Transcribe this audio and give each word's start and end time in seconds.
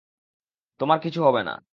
তোমার 0.79 0.99
কিছু 0.99 1.19
হবে 1.23 1.41
না। 1.43 1.53